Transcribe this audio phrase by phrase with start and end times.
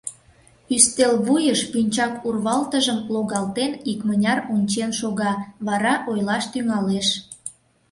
[0.75, 5.33] Ӱстел вуйыш пинчак урвалтыжым логалтен, икмыняр ончен шога,
[5.67, 7.07] вара ойлаш тӱҥалеш.